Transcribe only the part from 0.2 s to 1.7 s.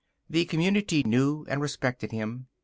The community knew and